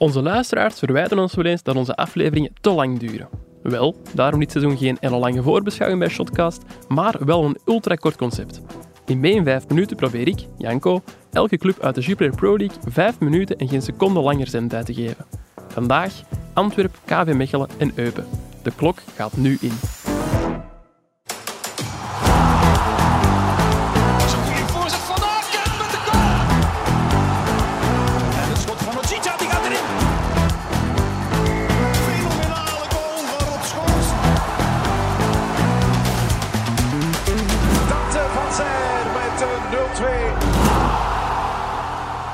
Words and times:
Onze 0.00 0.22
luisteraars 0.22 0.78
verwijten 0.78 1.18
ons 1.18 1.34
wel 1.34 1.44
eens 1.44 1.62
dat 1.62 1.76
onze 1.76 1.96
afleveringen 1.96 2.52
te 2.60 2.70
lang 2.70 2.98
duren. 2.98 3.28
Wel, 3.62 3.96
daarom 4.14 4.40
dit 4.40 4.50
seizoen 4.50 4.76
geen 4.76 4.98
lange 5.00 5.42
voorbeschouwing 5.42 6.00
bij 6.00 6.08
Shotcast, 6.08 6.62
maar 6.88 7.24
wel 7.24 7.44
een 7.44 7.58
ultrakort 7.66 8.16
concept. 8.16 8.60
In 9.06 9.20
mee 9.20 9.32
in 9.32 9.44
5 9.44 9.68
minuten 9.68 9.96
probeer 9.96 10.28
ik, 10.28 10.46
Janko, 10.58 11.02
elke 11.32 11.56
club 11.56 11.80
uit 11.80 11.94
de 11.94 12.00
Jupiler 12.00 12.34
Pro 12.34 12.56
League 12.56 12.76
5 12.88 13.20
minuten 13.20 13.56
en 13.56 13.68
geen 13.68 13.82
seconde 13.82 14.20
langer 14.20 14.46
zendtijd 14.46 14.86
te 14.86 14.94
geven. 14.94 15.26
Vandaag 15.68 16.12
Antwerp, 16.52 16.98
KV 17.04 17.32
Mechelen 17.34 17.68
en 17.78 17.92
Eupen. 17.94 18.26
De 18.62 18.72
klok 18.76 18.98
gaat 19.16 19.36
nu 19.36 19.58
in. 19.60 20.09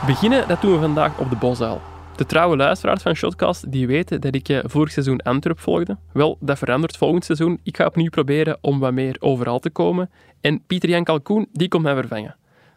Beginnen, 0.06 0.48
dat 0.48 0.60
doen 0.60 0.72
we 0.72 0.78
vandaag 0.78 1.18
op 1.18 1.30
de 1.30 1.36
Bosuil. 1.36 1.80
De 2.16 2.26
trouwe 2.26 2.56
luisteraars 2.56 3.02
van 3.02 3.14
Shotcast 3.14 3.72
die 3.72 3.86
weten 3.86 4.20
dat 4.20 4.34
ik 4.34 4.48
eh, 4.48 4.58
vorig 4.64 4.92
seizoen 4.92 5.20
Antwerp 5.20 5.60
volgde. 5.60 5.96
Wel, 6.12 6.36
dat 6.40 6.58
verandert 6.58 6.96
volgend 6.96 7.24
seizoen. 7.24 7.60
Ik 7.62 7.76
ga 7.76 7.86
opnieuw 7.86 8.10
proberen 8.10 8.58
om 8.60 8.78
wat 8.78 8.92
meer 8.92 9.16
overal 9.18 9.58
te 9.58 9.70
komen. 9.70 10.10
En 10.40 10.62
Pieter-Jan 10.66 11.04
Kalkoen, 11.04 11.46
die 11.52 11.68
komt 11.68 11.82
mij 11.82 11.94
vervangen. 11.94 12.36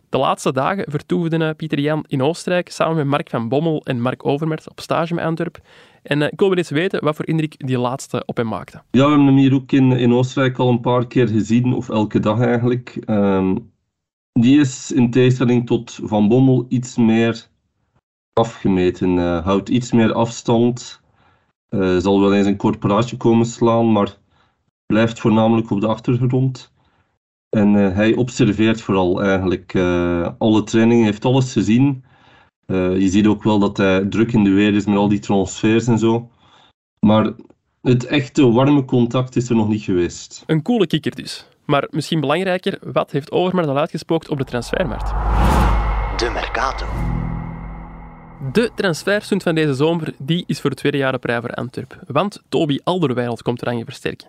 De 0.10 0.18
laatste 0.18 0.54
dagen 0.54 0.86
vertoefden 0.88 1.42
eh, 1.42 1.55
Pieter-Jan 1.55 2.04
in 2.08 2.24
Oostenrijk 2.24 2.70
samen 2.70 2.96
met 2.96 3.05
Mark 3.05 3.30
van 3.30 3.50
Bommel 3.50 3.82
en 3.84 4.02
Mark 4.02 4.26
Overmars 4.26 4.70
op 4.70 4.80
stage 4.80 5.14
met 5.14 5.24
Antwerp. 5.24 5.60
En 6.04 6.22
eh, 6.22 6.27
ik 6.32 6.40
wil 6.40 6.50
wel 6.50 6.58
eens 6.58 6.70
weten 6.70 7.04
wat 7.04 7.16
voor 7.16 7.27
indruk 7.27 7.55
die 7.58 7.80
laatste 7.80 8.24
op 8.26 8.38
hem 8.38 8.48
maakte. 8.48 8.82
Ja, 8.91 9.04
we 9.04 9.10
hebben 9.10 9.26
hem 9.26 9.38
hier 9.38 9.54
ook 9.54 9.71
in, 9.71 9.91
in 9.91 10.14
Oostenrijk 10.14 10.58
al 10.58 10.70
een 10.70 10.82
paar 10.82 11.08
keer 11.08 11.27
gezien, 11.27 11.74
of 11.74 11.90
elke 11.90 12.20
dag 12.20 12.40
eigenlijk. 12.40 12.98
Ehm, 13.05 13.55
die 14.32 14.60
is 14.60 14.91
in 14.91 15.12
tegenstelling 15.12 15.68
tot 15.68 15.99
Van 16.04 16.27
Bommel 16.27 16.66
iets 16.70 16.98
meer 16.98 17.49
afgemeten, 18.34 19.18
eh, 19.20 19.44
houdt 19.44 19.70
iets 19.70 19.91
meer 19.91 20.13
afstand, 20.13 21.02
eh, 21.70 21.98
zal 21.98 22.21
wel 22.21 22.34
eens 22.34 22.48
een 22.48 22.58
kort 22.58 22.80
praatje 22.80 23.18
komen 23.18 23.46
slaan, 23.46 23.91
maar 23.91 24.18
blijft 24.86 25.20
voornamelijk 25.20 25.70
op 25.70 25.82
de 25.82 25.88
achtergrond. 25.88 26.74
En 27.49 27.76
eh, 27.76 27.96
hij 27.96 28.16
observeert 28.16 28.82
vooral 28.82 29.21
eigenlijk 29.24 29.76
alle 30.38 30.64
trainingen, 30.64 31.05
heeft 31.05 31.26
alles 31.26 31.54
gezien. 31.54 32.04
Je 32.68 33.10
ziet 33.10 33.27
ook 33.27 33.43
wel 33.43 33.60
dat 33.60 33.77
hij 33.77 34.05
druk 34.05 34.34
in 34.34 34.43
de 34.43 34.49
weer 34.49 34.76
is 34.76 34.86
met 34.86 34.98
al 34.98 35.08
die 35.08 35.20
transfers 35.20 35.88
en 35.88 35.99
zo. 35.99 36.30
Maar 36.99 37.34
het 37.82 38.05
echte 38.05 38.52
warme 38.52 38.86
contact 38.86 39.36
is 39.36 39.49
er 39.49 39.55
nog 39.55 39.68
niet 39.68 39.82
geweest. 39.82 40.43
Een 40.46 40.62
coole 40.62 40.88
kikker 40.88 41.16
dus. 41.16 41.48
Maar 41.70 41.87
misschien 41.89 42.20
belangrijker, 42.20 42.77
wat 42.81 43.12
heeft 43.12 43.31
Overmars 43.31 43.67
al 43.67 43.77
uitgespookt 43.77 44.29
op 44.29 44.37
de 44.37 44.43
transfermarkt? 44.43 45.07
De 46.20 46.29
Mercato. 46.34 46.85
De 48.51 48.71
transferstunt 48.75 49.43
van 49.43 49.55
deze 49.55 49.73
zomer 49.73 50.13
die 50.17 50.43
is 50.47 50.62
voor 50.62 50.70
het 50.70 50.79
tweede 50.79 50.97
jaar 50.97 51.13
op 51.13 51.23
rij 51.23 51.41
voor 51.41 51.53
Antwerp. 51.53 51.99
Want 52.07 52.41
Toby 52.49 52.79
Alderweireld 52.84 53.41
komt 53.41 53.62
eraan 53.62 53.84
versterken. 53.84 54.27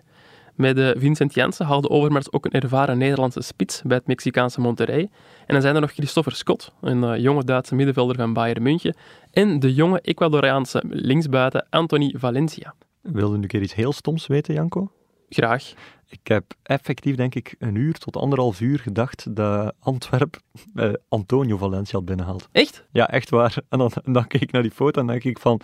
Met 0.55 0.75
de 0.75 0.95
Vincent 0.97 1.33
Janssen 1.33 1.65
haalde 1.65 1.89
Overmars 1.89 2.31
ook 2.31 2.45
een 2.45 2.61
ervaren 2.61 2.97
Nederlandse 2.97 3.41
spits 3.41 3.81
bij 3.85 3.97
het 3.97 4.07
Mexicaanse 4.07 4.61
Monterrey. 4.61 5.09
En 5.45 5.53
dan 5.53 5.61
zijn 5.61 5.75
er 5.75 5.81
nog 5.81 5.91
Christopher 5.91 6.35
Scott, 6.35 6.71
een 6.81 7.03
eh, 7.03 7.17
jonge 7.17 7.43
Duitse 7.43 7.75
middenvelder 7.75 8.15
van 8.15 8.33
Bayern 8.33 8.63
München. 8.63 8.95
En 9.31 9.59
de 9.59 9.73
jonge 9.73 10.01
Ecuadoriaanse 10.01 10.83
linksbuiten 10.89 11.67
Anthony 11.69 12.15
Valencia. 12.17 12.73
Wilde 13.01 13.35
nu 13.35 13.41
een 13.41 13.47
keer 13.47 13.61
iets 13.61 13.75
heel 13.75 13.93
stoms 13.93 14.27
weten, 14.27 14.53
Janko? 14.53 14.91
Graag. 15.33 15.73
Ik 16.09 16.27
heb 16.27 16.53
effectief, 16.63 17.15
denk 17.15 17.35
ik, 17.35 17.55
een 17.59 17.75
uur 17.75 17.93
tot 17.93 18.17
anderhalf 18.17 18.61
uur 18.61 18.79
gedacht 18.79 19.35
dat 19.35 19.73
Antwerp 19.79 20.39
eh, 20.75 20.93
Antonio 21.09 21.57
Valencia 21.57 21.99
had. 22.23 22.49
Echt? 22.51 22.85
Ja, 22.91 23.09
echt 23.09 23.29
waar. 23.29 23.55
En 23.69 23.77
dan, 23.77 23.91
dan 24.03 24.27
keek 24.27 24.41
ik 24.41 24.51
naar 24.51 24.61
die 24.61 24.71
foto 24.71 25.01
en 25.01 25.07
denk 25.07 25.23
ik 25.23 25.39
van... 25.39 25.61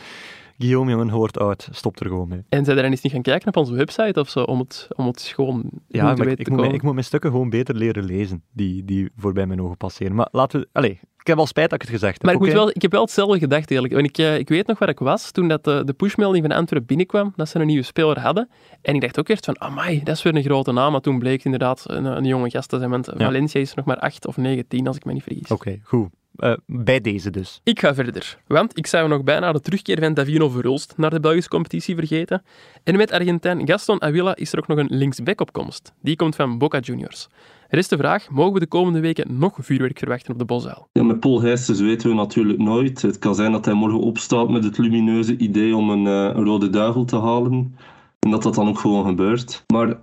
Guillaume, 0.58 0.92
jongen, 0.92 1.10
hoort 1.10 1.40
uit. 1.40 1.68
Stop 1.72 2.00
er 2.00 2.08
gewoon 2.08 2.28
mee. 2.28 2.42
En 2.50 2.66
zij 2.66 2.76
er 2.76 2.82
dan 2.82 2.92
eens 2.92 3.02
niet 3.02 3.14
gaan 3.14 3.22
kijken 3.22 3.48
op 3.48 3.58
onze 3.58 3.74
website 3.74 4.20
of 4.20 4.30
zo, 4.30 4.42
om 4.44 4.60
het, 4.60 4.88
om 4.96 5.06
het 5.06 5.22
gewoon 5.22 5.62
Ja, 5.88 6.00
te 6.00 6.06
maar 6.06 6.16
weten 6.16 6.32
ik, 6.40 6.46
te 6.46 6.52
moet, 6.52 6.60
mijn- 6.60 6.74
ik 6.74 6.82
moet 6.82 6.94
mijn 6.94 7.06
stukken 7.06 7.32
gewoon 7.32 7.50
beter 7.50 7.76
leren 7.76 8.04
lezen, 8.06 8.44
die, 8.54 8.86
die 8.86 9.10
voorbij 9.18 9.46
mijn 9.46 9.62
ogen 9.62 9.78
passeren. 9.78 10.16
Maar 10.16 10.28
laten 10.32 10.60
we... 10.60 10.68
Allee, 10.72 11.00
ik 11.20 11.28
heb 11.28 11.38
al 11.38 11.46
spijt 11.48 11.70
dat 11.70 11.82
ik 11.82 11.88
het 11.88 11.96
gezegd 12.00 12.14
heb. 12.14 12.24
Maar 12.24 12.34
ik, 12.34 12.40
moet 12.40 12.52
wel, 12.52 12.70
ik 12.70 12.82
heb 12.82 12.92
wel 12.92 13.02
hetzelfde 13.02 13.40
gedacht 13.40 13.70
eigenlijk. 13.72 13.94
Want 13.94 14.06
ik, 14.06 14.18
eh, 14.18 14.38
ik 14.38 14.50
weet 14.50 14.68
nog 14.68 14.80
waar 14.80 14.90
ik 14.90 15.00
was 15.00 15.32
toen 15.32 15.48
dat 15.48 15.64
de, 15.64 15.82
de 15.86 15.94
pushmelding 15.94 16.46
van 16.48 16.56
Antwerp 16.58 16.88
binnenkwam, 16.88 17.34
dat 17.36 17.50
ze 17.50 17.60
een 17.60 17.68
nieuwe 17.68 17.84
speler 17.84 18.20
hadden. 18.20 18.50
En 18.82 18.96
ik 18.96 19.02
dacht 19.02 19.20
ook 19.20 19.28
eerst 19.30 19.46
van, 19.46 19.62
amai, 19.62 20.04
dat 20.04 20.16
is 20.16 20.24
weer 20.24 20.36
een 20.36 20.44
grote 20.44 20.72
naam. 20.72 20.92
Maar 20.92 21.02
toen 21.02 21.20
bleek 21.20 21.36
het 21.36 21.46
inderdaad 21.46 21.84
een, 21.88 22.06
een 22.06 22.26
jonge 22.26 22.50
gast 22.50 22.70
te 22.70 22.78
zijn. 22.78 22.90
Want 22.90 23.10
Valencia 23.16 23.60
is 23.62 23.74
nog 23.74 23.86
maar 23.86 23.98
8 24.00 24.28
of 24.28 24.38
9, 24.38 24.68
10, 24.68 24.88
als 24.88 24.96
ik 24.96 25.06
me 25.06 25.14
niet 25.14 25.24
vergis. 25.24 25.52
Oké, 25.52 25.80
goed. 25.84 26.10
Eh, 26.38 26.54
bij 26.66 27.02
deze 27.02 27.30
dus. 27.30 27.62
Ik 27.64 27.80
ga 27.80 27.94
verder. 27.94 28.38
Want 28.48 28.78
ik 28.78 28.88
zou 28.88 29.10
nog 29.10 29.24
bijna 29.24 29.52
de 29.52 29.62
terugkeer 29.62 30.00
van 30.00 30.14
Davino 30.14 30.50
Verhulst 30.50 30.94
naar 30.98 31.10
de 31.10 31.20
Belgische 31.20 31.50
competitie 31.50 31.96
vergeten. 31.96 32.44
En 32.84 32.96
met 32.96 33.12
Argentijn 33.12 33.68
Gaston 33.68 34.02
Avila 34.02 34.36
is 34.36 34.54
er 34.54 34.60
ook 34.60 34.68
nog 34.68 34.78
een 34.78 34.88
linksback 34.90 35.42
op 35.42 35.52
komst. 35.52 35.94
Die 36.02 36.16
komt 36.16 36.36
van 36.36 36.58
Boca 36.58 36.80
Juniors. 36.80 37.28
Er 37.68 37.78
is 37.78 37.88
de 37.88 37.98
vraag, 37.98 38.30
mogen 38.30 38.54
we 38.54 38.60
de 38.60 38.68
komende 38.68 39.00
weken 39.00 39.38
nog 39.38 39.58
vuurwerk 39.60 40.00
verwachten 40.00 40.32
op 40.32 40.40
de 40.40 40.46
Bosuil? 40.46 40.88
Ja, 40.92 41.04
met 41.04 41.20
Paul 41.20 41.42
Heijsters 41.42 41.80
weten 41.80 42.10
we 42.10 42.16
natuurlijk 42.16 42.60
nooit. 42.60 43.02
Het 43.02 43.20
kan 43.20 43.36
zijn 43.36 43.52
dat 43.52 43.66
hij 43.66 43.74
morgen 43.74 44.00
opstaat 44.00 44.50
met 44.50 44.64
het 44.64 44.78
lumineuze 44.78 45.38
idee 45.38 45.76
om 45.76 45.90
een, 45.90 46.08
eh, 46.08 46.36
een 46.38 46.46
rode 46.46 46.70
duivel 46.70 47.06
te 47.06 47.20
halen. 47.20 47.76
En 48.20 48.32
dat 48.32 48.44
dat 48.44 48.56
dan 48.56 48.68
ook 48.68 48.80
gewoon 48.80 49.06
gebeurt. 49.06 49.64
Maar 49.74 49.98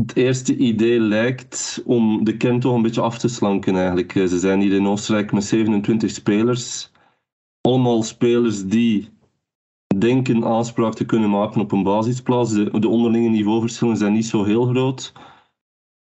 het 0.00 0.16
eerste 0.16 0.56
idee 0.56 1.00
lijkt 1.00 1.82
om 1.84 2.24
de 2.24 2.36
kern 2.36 2.60
toch 2.60 2.74
een 2.74 2.82
beetje 2.82 3.00
af 3.00 3.18
te 3.18 3.28
slanken 3.28 3.76
eigenlijk. 3.76 4.14
Eh, 4.14 4.26
Ze 4.26 4.38
zijn 4.38 4.60
hier 4.60 4.72
in 4.72 4.86
Oostenrijk 4.86 5.32
met 5.32 5.44
27 5.44 6.10
spelers. 6.10 6.90
Allemaal 7.60 8.02
spelers 8.02 8.64
die 8.64 9.08
denken 9.98 10.44
aanspraak 10.44 10.94
te 10.94 11.04
kunnen 11.04 11.30
maken 11.30 11.60
op 11.60 11.72
een 11.72 11.82
basisplaats. 11.82 12.52
De, 12.52 12.80
de 12.80 12.88
onderlinge 12.88 13.28
niveauverschillen 13.28 13.96
zijn 13.96 14.12
niet 14.12 14.26
zo 14.26 14.44
heel 14.44 14.66
groot. 14.66 15.12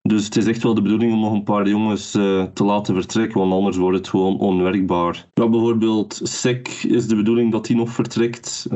Dus 0.08 0.24
het 0.24 0.36
is 0.36 0.46
echt 0.46 0.62
wel 0.62 0.74
de 0.74 0.82
bedoeling 0.82 1.12
om 1.12 1.20
nog 1.20 1.32
een 1.32 1.42
paar 1.42 1.68
jongens 1.68 2.14
eh, 2.14 2.42
te 2.42 2.64
laten 2.64 2.94
vertrekken, 2.94 3.40
want 3.40 3.52
anders 3.52 3.76
wordt 3.76 3.98
het 3.98 4.08
gewoon 4.08 4.38
onwerkbaar. 4.38 5.26
Bijvoorbeeld 5.34 6.20
Sek 6.22 6.68
is 6.68 7.06
de 7.06 7.16
bedoeling 7.16 7.52
dat 7.52 7.66
hij 7.66 7.76
nog 7.76 7.90
vertrekt. 7.90 8.66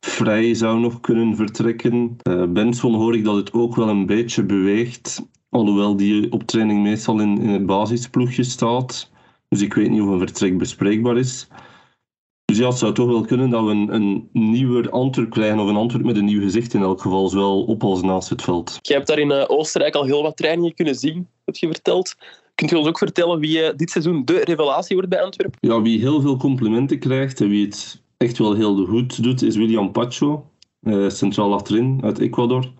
Vrij 0.00 0.54
zou 0.54 0.80
nog 0.80 1.00
kunnen 1.00 1.36
vertrekken. 1.36 2.16
Eh 2.22 2.44
Benson 2.48 2.94
hoor 2.94 3.14
ik 3.14 3.24
dat 3.24 3.36
het 3.36 3.52
ook 3.52 3.76
wel 3.76 3.88
een 3.88 4.06
beetje 4.06 4.44
beweegt, 4.44 5.28
alhoewel 5.48 5.96
die 5.96 6.32
op 6.32 6.42
training 6.42 6.82
meestal 6.82 7.20
in, 7.20 7.38
in 7.38 7.48
het 7.48 7.66
basisploegje 7.66 8.42
staat. 8.42 9.10
Dus 9.48 9.62
ik 9.62 9.74
weet 9.74 9.90
niet 9.90 10.00
of 10.00 10.08
een 10.08 10.18
vertrek 10.18 10.58
bespreekbaar 10.58 11.16
is. 11.16 11.48
Dus 12.54 12.62
ja, 12.62 12.68
het 12.68 12.78
zou 12.78 12.92
toch 12.92 13.08
wel 13.08 13.24
kunnen 13.24 13.50
dat 13.50 13.64
we 13.64 13.70
een, 13.70 13.94
een 13.94 14.28
nieuwer 14.32 14.90
Antwerp 14.90 15.30
krijgen, 15.30 15.58
of 15.58 15.68
een 15.68 15.76
Antwerp 15.76 16.04
met 16.04 16.16
een 16.16 16.24
nieuw 16.24 16.40
gezicht 16.40 16.74
in 16.74 16.82
elk 16.82 17.00
geval, 17.00 17.28
zowel 17.28 17.64
op 17.64 17.82
als 17.82 18.02
naast 18.02 18.28
het 18.28 18.42
veld. 18.42 18.78
Je 18.82 18.92
hebt 18.92 19.06
daar 19.06 19.18
in 19.18 19.30
eh, 19.30 19.44
Oostenrijk 19.46 19.94
al 19.94 20.04
heel 20.04 20.22
wat 20.22 20.36
trainingen 20.36 20.74
kunnen 20.74 20.94
zien, 20.94 21.28
heb 21.44 21.56
je 21.56 21.66
verteld. 21.66 22.14
Kunt 22.54 22.70
je 22.70 22.78
ons 22.78 22.88
ook 22.88 22.98
vertellen 22.98 23.38
wie 23.38 23.62
eh, 23.62 23.76
dit 23.76 23.90
seizoen 23.90 24.24
de 24.24 24.40
revelatie 24.44 24.96
wordt 24.96 25.10
bij 25.10 25.22
Antwerpen? 25.22 25.58
Ja, 25.60 25.82
wie 25.82 25.98
heel 25.98 26.20
veel 26.20 26.36
complimenten 26.36 26.98
krijgt 26.98 27.40
en 27.40 27.48
wie 27.48 27.64
het 27.64 28.02
echt 28.16 28.38
wel 28.38 28.54
heel 28.54 28.86
goed 28.86 29.22
doet, 29.22 29.42
is 29.42 29.56
William 29.56 29.92
Pacho, 29.92 30.46
eh, 30.80 31.08
centraal 31.08 31.52
achterin 31.54 32.00
uit 32.02 32.18
Ecuador. 32.18 32.72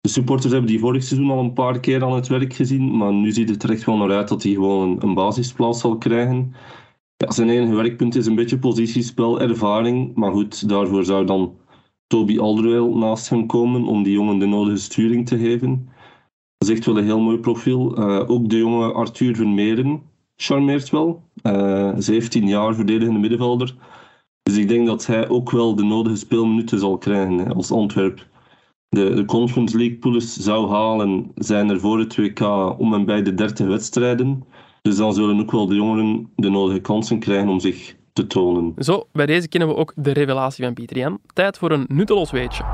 De 0.00 0.08
supporters 0.08 0.52
hebben 0.52 0.70
die 0.70 0.80
vorig 0.80 1.02
seizoen 1.02 1.30
al 1.30 1.38
een 1.38 1.52
paar 1.52 1.80
keer 1.80 2.04
aan 2.04 2.14
het 2.14 2.28
werk 2.28 2.54
gezien, 2.54 2.96
maar 2.96 3.12
nu 3.12 3.32
ziet 3.32 3.48
het 3.48 3.62
er 3.62 3.70
echt 3.70 3.84
wel 3.84 3.96
naar 3.96 4.16
uit 4.16 4.28
dat 4.28 4.42
hij 4.42 4.52
gewoon 4.52 5.02
een 5.02 5.14
basisplaats 5.14 5.80
zal 5.80 5.98
krijgen. 5.98 6.54
Ja, 7.16 7.30
zijn 7.30 7.48
enige 7.48 7.74
werkpunt 7.74 8.14
is 8.14 8.26
een 8.26 8.34
beetje 8.34 8.58
positiespel, 8.58 9.40
ervaring, 9.40 10.14
maar 10.14 10.32
goed, 10.32 10.68
daarvoor 10.68 11.04
zou 11.04 11.26
dan 11.26 11.56
Toby 12.06 12.38
Alderweireld 12.38 12.94
naast 12.94 13.28
hem 13.28 13.46
komen 13.46 13.84
om 13.84 14.02
die 14.02 14.12
jongen 14.12 14.38
de 14.38 14.46
nodige 14.46 14.76
sturing 14.76 15.26
te 15.26 15.38
geven. 15.38 15.88
Dat 16.58 16.68
is 16.68 16.74
echt 16.74 16.86
wel 16.86 16.98
een 16.98 17.04
heel 17.04 17.20
mooi 17.20 17.38
profiel. 17.38 17.96
Eh, 17.96 18.30
ook 18.30 18.48
de 18.48 18.58
jonge 18.58 18.92
Arthur 18.92 19.36
Vermeeren 19.36 20.02
charmeert 20.36 20.90
wel. 20.90 21.22
Eh 21.42 21.92
17 21.96 22.46
jaar 22.46 22.74
verdedigende 22.74 23.18
middenvelder. 23.20 23.74
Dus 24.42 24.56
ik 24.56 24.68
denk 24.68 24.86
dat 24.86 25.06
hij 25.06 25.28
ook 25.28 25.50
wel 25.50 25.74
de 25.74 25.84
nodige 25.84 26.16
speelminuten 26.16 26.78
zal 26.78 26.98
krijgen 26.98 27.38
hè, 27.38 27.54
als 27.54 27.70
Antwerp. 27.70 28.26
De, 28.88 29.14
de 29.14 29.24
Conference 29.24 29.76
League 29.76 29.96
poules 29.98 30.36
zou 30.36 30.68
halen, 30.68 31.30
zijn 31.34 31.70
er 31.70 31.80
voor 31.80 31.98
het 31.98 32.16
WK 32.16 32.40
om 32.78 32.94
en 32.94 33.04
bij 33.04 33.22
de 33.22 33.34
30 33.34 33.66
wedstrijden. 33.66 34.44
Dus 34.86 34.96
dan 34.96 35.14
zullen 35.14 35.40
ook 35.40 35.50
wel 35.50 35.66
de 35.66 35.74
jongeren 35.74 36.28
de 36.36 36.48
nodige 36.48 36.80
kansen 36.80 37.18
krijgen 37.18 37.48
om 37.48 37.60
zich 37.60 37.96
te 38.12 38.26
tonen. 38.26 38.74
Zo, 38.78 39.06
bij 39.12 39.26
deze 39.26 39.48
kennen 39.48 39.68
we 39.68 39.74
ook 39.74 39.92
de 39.96 40.12
revelatie 40.12 40.64
van 40.64 40.74
Pieter 40.74 40.96
Jan. 40.96 41.18
Tijd 41.32 41.58
voor 41.58 41.70
een 41.70 41.84
nutteloos 41.88 42.30
weetje. 42.30 42.64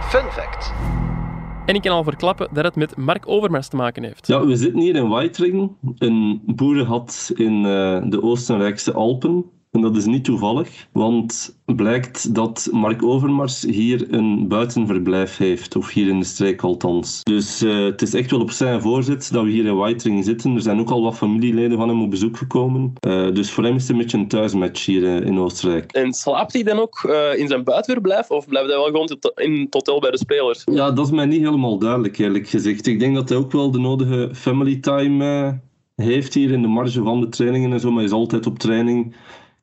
Fun 0.00 0.30
fact. 0.30 0.72
En 1.66 1.74
ik 1.74 1.82
kan 1.82 1.92
al 1.92 2.04
verklappen 2.04 2.48
dat 2.52 2.64
het 2.64 2.76
met 2.76 2.96
Mark 2.96 3.28
Overmars 3.28 3.68
te 3.68 3.76
maken 3.76 4.02
heeft. 4.02 4.26
Ja, 4.26 4.46
we 4.46 4.56
zitten 4.56 4.80
hier 4.80 4.94
in 4.94 5.08
Weitringen, 5.08 5.76
een 5.98 6.42
boerenhad 6.46 7.32
in 7.34 7.56
eh, 7.56 8.10
de 8.10 8.22
Oostenrijkse 8.22 8.92
Alpen. 8.92 9.44
En 9.78 9.84
dat 9.84 9.96
is 9.96 10.06
niet 10.06 10.24
toevallig, 10.24 10.86
want 10.92 11.58
blijkt 11.64 12.34
dat 12.34 12.68
Mark 12.72 13.02
Overmars 13.02 13.62
hier 13.62 14.06
een 14.12 14.48
buitenverblijf 14.48 15.36
heeft, 15.36 15.76
of 15.76 15.92
hier 15.92 16.08
in 16.08 16.18
de 16.18 16.24
streek 16.24 16.62
althans. 16.62 17.22
Dus 17.22 17.62
uh, 17.62 17.84
het 17.84 18.02
is 18.02 18.14
echt 18.14 18.30
wel 18.30 18.40
op 18.40 18.50
zijn 18.50 18.80
voorzet 18.80 19.28
dat 19.32 19.44
we 19.44 19.50
hier 19.50 19.66
in 19.66 19.76
Whitering 19.76 20.24
zitten. 20.24 20.54
Er 20.54 20.60
zijn 20.60 20.80
ook 20.80 20.90
al 20.90 21.02
wat 21.02 21.16
familieleden 21.16 21.78
van 21.78 21.88
hem 21.88 22.02
op 22.02 22.10
bezoek 22.10 22.36
gekomen. 22.36 22.92
Uh, 23.06 23.34
dus 23.34 23.50
voor 23.50 23.64
hem 23.64 23.74
is 23.74 23.82
het 23.82 23.90
een 23.90 23.96
beetje 23.96 24.18
een 24.18 24.28
thuismatch 24.28 24.86
hier 24.86 25.02
uh, 25.02 25.26
in 25.26 25.38
Oostenrijk. 25.38 25.92
En 25.92 26.12
slaapt 26.12 26.52
hij 26.52 26.62
dan 26.62 26.78
ook 26.78 27.02
in 27.36 27.48
zijn 27.48 27.64
buitenverblijf, 27.64 28.30
of 28.30 28.48
blijft 28.48 28.68
hij 28.68 28.76
wel 28.76 28.86
gewoon 28.86 29.18
in 29.34 29.60
het 29.60 29.74
hotel 29.74 30.00
bij 30.00 30.10
de 30.10 30.18
spelers? 30.18 30.62
Ja, 30.64 30.90
dat 30.90 31.06
is 31.06 31.12
mij 31.12 31.26
niet 31.26 31.42
helemaal 31.42 31.78
duidelijk, 31.78 32.18
eerlijk 32.18 32.48
gezegd. 32.48 32.86
Ik 32.86 33.00
denk 33.00 33.14
dat 33.14 33.28
hij 33.28 33.38
ook 33.38 33.52
wel 33.52 33.70
de 33.70 33.78
nodige 33.78 34.30
family 34.32 34.76
time 34.76 35.60
heeft 35.96 36.34
hier 36.34 36.50
in 36.50 36.62
de 36.62 36.68
marge 36.68 37.02
van 37.02 37.20
de 37.20 37.28
trainingen 37.28 37.72
en 37.72 37.80
zo, 37.80 37.88
maar 37.88 37.96
hij 37.96 38.06
is 38.06 38.12
altijd 38.12 38.46
op 38.46 38.58
training. 38.58 39.16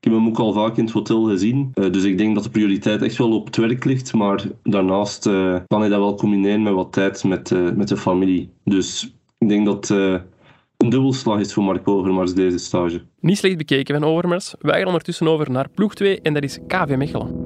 Heb 0.06 0.14
hem 0.14 0.28
ook 0.28 0.40
al 0.40 0.54
vaak 0.54 0.78
in 0.78 0.84
het 0.84 0.94
hotel 0.94 1.24
gezien. 1.24 1.72
Uh, 1.76 1.92
dus 1.92 2.04
ik 2.04 2.18
denk 2.18 2.36
dat 2.36 2.44
de 2.44 2.50
prioriteit 2.50 3.02
echt 3.02 3.18
wel 3.18 3.32
op 3.32 3.46
het 3.46 3.56
werk 3.56 3.86
ligt. 3.86 4.14
Maar 4.14 4.44
daarnaast 4.64 5.26
uh, 5.26 5.56
kan 5.68 5.80
hij 5.80 5.90
dat 5.90 6.00
wel 6.00 6.16
combineren 6.16 6.64
met 6.64 6.74
wat 6.74 6.94
tijd 6.94 7.24
met, 7.24 7.52
uh, 7.52 7.72
met 7.72 7.88
de 7.88 7.98
familie. 7.98 8.50
Dus 8.64 9.16
ik 9.38 9.50
denk 9.50 9.66
dat 9.66 9.90
een 9.90 10.90
dubbelslag 10.90 11.40
is 11.40 11.54
voor 11.54 11.64
Mark 11.64 11.88
Overmars 11.88 12.34
deze 12.34 12.58
stage. 12.58 13.02
Niet 13.20 13.38
slecht 13.38 13.58
bekeken 13.58 14.00
van 14.00 14.10
Overmars. 14.10 14.56
Wij 14.60 14.78
gaan 14.78 14.88
ondertussen 14.88 15.28
over 15.28 15.52
naar 15.52 15.70
ploeg 15.70 15.96
2 15.96 16.22
en 16.22 16.34
dat 16.34 16.44
is 16.44 16.60
KV 16.68 16.96
Mechelen. 16.96 17.42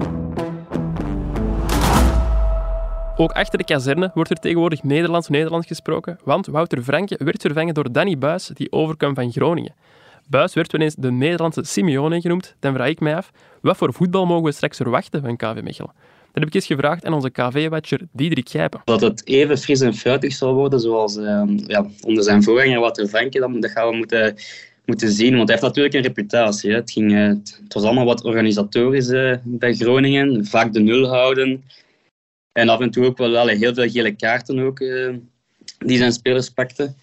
Ook 3.16 3.32
achter 3.32 3.58
de 3.58 3.64
kazerne 3.64 4.10
wordt 4.14 4.30
er 4.30 4.36
tegenwoordig 4.36 4.82
Nederlands-Nederlands 4.82 5.66
gesproken, 5.66 6.18
want 6.24 6.46
Wouter 6.46 6.82
Franke 6.82 7.20
werd 7.24 7.42
vervangen 7.42 7.74
door 7.74 7.92
Danny 7.92 8.18
Buis, 8.18 8.50
die 8.54 8.72
overkwam 8.72 9.14
van 9.14 9.32
Groningen. 9.32 9.74
Buis 10.30 10.54
werd 10.54 10.72
wel 10.72 10.80
eens 10.80 10.94
de 10.94 11.10
Nederlandse 11.10 11.64
Simeone 11.64 12.20
genoemd. 12.20 12.54
Dan 12.60 12.74
vraag 12.74 12.88
ik 12.88 13.00
mij 13.00 13.16
af, 13.16 13.30
wat 13.60 13.76
voor 13.76 13.92
voetbal 13.92 14.26
mogen 14.26 14.44
we 14.44 14.52
straks 14.52 14.76
verwachten 14.76 15.20
van 15.20 15.36
KV 15.36 15.62
Mechelen? 15.62 15.92
Dat 16.32 16.42
heb 16.42 16.46
ik 16.46 16.54
eens 16.54 16.66
gevraagd 16.66 17.04
aan 17.04 17.12
onze 17.12 17.30
KV-watcher 17.30 18.00
Diederik 18.12 18.48
Gijpen. 18.48 18.80
Dat 18.84 19.00
het 19.00 19.26
even 19.26 19.58
fris 19.58 19.80
en 19.80 19.94
fruitig 19.94 20.32
zal 20.32 20.54
worden 20.54 20.80
zoals 20.80 21.16
uh, 21.16 21.42
ja, 21.56 21.86
onder 22.00 22.24
zijn 22.24 22.42
voorganger 22.42 22.80
Wouter 22.80 23.06
Franke, 23.06 23.38
dat 23.60 23.70
gaan 23.70 23.90
we 23.90 23.96
moeten, 23.96 24.36
moeten 24.84 25.10
zien. 25.10 25.36
Want 25.36 25.48
hij 25.48 25.56
heeft 25.56 25.68
natuurlijk 25.68 25.94
een 25.94 26.02
reputatie. 26.02 26.72
Het, 26.72 26.90
ging, 26.90 27.12
uh, 27.12 27.26
het 27.28 27.74
was 27.74 27.82
allemaal 27.82 28.04
wat 28.04 28.24
organisatorisch 28.24 29.08
uh, 29.08 29.36
bij 29.44 29.74
Groningen. 29.74 30.46
Vaak 30.46 30.72
de 30.72 30.80
nul 30.80 31.08
houden. 31.08 31.64
En 32.52 32.68
af 32.68 32.80
en 32.80 32.90
toe 32.90 33.06
ook 33.06 33.18
wel 33.18 33.46
heel 33.46 33.74
veel 33.74 33.90
gele 33.90 34.16
kaarten 34.16 34.58
ook, 34.58 34.80
uh, 34.80 35.14
die 35.78 35.98
zijn 35.98 36.12
spelers 36.12 36.48
pakten. 36.48 36.96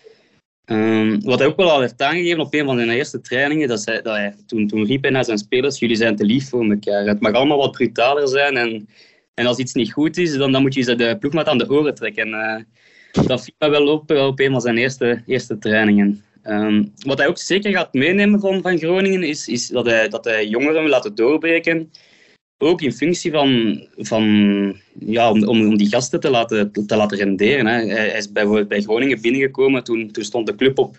Um, 0.72 1.24
wat 1.24 1.40
hij 1.40 1.48
ook 1.48 1.56
wel 1.56 1.72
al 1.72 1.80
heeft 1.80 2.02
aangegeven 2.02 2.40
op 2.40 2.54
een 2.54 2.66
van 2.66 2.78
zijn 2.78 2.90
eerste 2.90 3.22
trainingen, 3.22 3.68
dat, 3.68 3.86
hij, 3.86 4.02
dat 4.02 4.48
toen, 4.48 4.68
toen 4.68 4.86
riep 4.86 5.02
hij 5.02 5.12
naar 5.12 5.26
zijn 5.26 5.38
spelers, 5.38 5.80
jullie 5.80 5.96
zijn 5.96 6.16
te 6.16 6.26
lief 6.26 6.50
voor 6.50 6.70
elkaar. 6.70 7.06
Het 7.06 7.20
mag 7.20 7.34
allemaal 7.34 7.58
wat 7.58 7.72
brutaler 7.72 8.28
zijn 8.28 8.58
en, 8.58 8.90
en 9.34 9.46
als 9.46 9.58
iets 9.58 9.74
niet 9.74 9.94
goed 9.94 10.18
is, 10.18 10.38
dan, 10.38 10.52
dan 10.52 10.62
moet 10.62 10.74
je 10.74 10.82
ze 10.82 10.96
de 10.96 11.18
ploegmaat 11.20 11.48
aan 11.48 11.58
de 11.58 11.70
oren 11.70 11.96
trekken. 11.96 12.34
En, 12.34 12.66
uh, 13.16 13.26
dat 13.28 13.44
viel 13.44 13.54
me 13.60 13.70
wel 13.70 13.88
op 13.88 14.12
op 14.12 14.40
een 14.40 14.52
van 14.52 14.62
zijn 14.62 14.78
eerste, 14.78 15.22
eerste 15.26 15.58
trainingen. 15.58 16.24
Um, 16.44 16.94
wat 17.06 17.18
hij 17.18 17.28
ook 17.28 17.38
zeker 17.38 17.72
gaat 17.72 17.94
meenemen 17.94 18.40
van, 18.40 18.62
van 18.62 18.78
Groningen, 18.78 19.24
is, 19.24 19.48
is 19.48 19.68
dat, 19.68 19.86
hij, 19.86 20.08
dat 20.10 20.26
hij 20.26 20.48
jongeren 20.48 20.82
wil 20.82 20.92
laten 20.92 21.16
doorbreken 21.16 21.92
ook 22.58 22.82
in 22.82 22.94
functie 22.94 23.32
van, 23.32 23.82
van 23.98 24.26
ja, 25.00 25.32
om, 25.32 25.44
om 25.44 25.78
die 25.78 25.90
gasten 25.90 26.20
te 26.20 26.30
laten, 26.30 26.72
te 26.72 26.96
laten 26.96 27.18
renderen. 27.18 27.66
Hè. 27.66 27.86
Hij 27.86 28.18
is 28.18 28.32
bijvoorbeeld 28.32 28.68
bij 28.68 28.82
Groningen 28.82 29.22
binnengekomen, 29.22 29.84
toen, 29.84 30.12
toen 30.12 30.24
stond 30.24 30.48
de 30.48 30.56
club 30.56 30.78
op, 30.78 30.98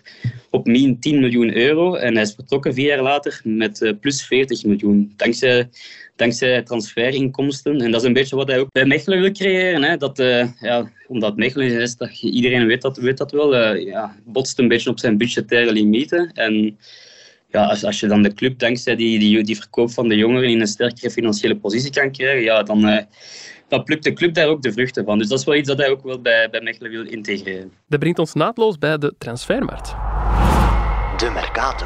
op 0.49 0.65
min 0.65 0.99
10 0.99 1.19
miljoen 1.19 1.55
euro 1.55 1.95
en 1.95 2.13
hij 2.13 2.23
is 2.23 2.33
vertrokken 2.33 2.73
vier 2.73 2.87
jaar 2.87 3.01
later 3.01 3.41
met 3.43 3.81
uh, 3.81 3.91
plus 3.99 4.25
40 4.25 4.63
miljoen, 4.63 5.13
dankzij, 5.15 5.69
dankzij 6.15 6.63
transferinkomsten. 6.63 7.81
En 7.81 7.91
dat 7.91 8.01
is 8.01 8.07
een 8.07 8.13
beetje 8.13 8.35
wat 8.35 8.47
hij 8.47 8.59
ook 8.59 8.71
bij 8.71 8.85
Mechelen 8.85 9.21
wil 9.21 9.31
creëren. 9.31 9.83
Hè. 9.83 9.97
Dat, 9.97 10.19
uh, 10.19 10.47
ja, 10.59 10.91
omdat 11.07 11.35
Mechelen 11.35 11.81
is, 11.81 11.95
dat, 11.95 12.21
iedereen 12.21 12.65
weet 12.65 12.81
dat, 12.81 12.97
weet 12.97 13.17
dat 13.17 13.31
wel, 13.31 13.75
uh, 13.75 13.85
ja, 13.85 14.15
botst 14.25 14.59
een 14.59 14.67
beetje 14.67 14.89
op 14.89 14.99
zijn 14.99 15.17
budgettaire 15.17 15.71
limieten. 15.71 16.31
En 16.33 16.77
ja, 17.51 17.65
als, 17.65 17.83
als 17.83 17.99
je 17.99 18.07
dan 18.07 18.21
de 18.21 18.33
club 18.33 18.59
dankzij 18.59 18.95
die, 18.95 19.19
die, 19.19 19.43
die 19.43 19.55
verkoop 19.55 19.91
van 19.91 20.07
de 20.07 20.15
jongeren 20.15 20.49
in 20.49 20.61
een 20.61 20.67
sterkere 20.67 21.11
financiële 21.11 21.57
positie 21.57 21.91
kan 21.91 22.11
krijgen, 22.11 22.43
ja, 22.43 22.63
dan, 22.63 22.89
uh, 22.89 22.97
dan 23.67 23.83
plukt 23.83 24.03
de 24.03 24.13
club 24.13 24.33
daar 24.33 24.47
ook 24.47 24.61
de 24.61 24.71
vruchten 24.71 25.05
van. 25.05 25.17
Dus 25.17 25.27
dat 25.27 25.39
is 25.39 25.45
wel 25.45 25.55
iets 25.55 25.67
dat 25.67 25.77
hij 25.77 25.89
ook 25.89 26.03
wel 26.03 26.21
bij, 26.21 26.49
bij 26.49 26.61
Mechelen 26.61 26.91
wil 26.91 27.05
integreren. 27.05 27.71
Dat 27.87 27.99
brengt 27.99 28.19
ons 28.19 28.33
naadloos 28.33 28.77
bij 28.77 28.97
de 28.97 29.13
transfermarkt. 29.17 29.87
De 31.17 31.29
Mercato. 31.33 31.85